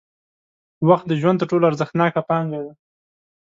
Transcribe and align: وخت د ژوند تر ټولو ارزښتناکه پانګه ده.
وخت 0.87 1.05
د 1.07 1.13
ژوند 1.21 1.39
تر 1.39 1.47
ټولو 1.51 1.67
ارزښتناکه 1.69 2.21
پانګه 2.29 2.59
ده. 2.65 2.73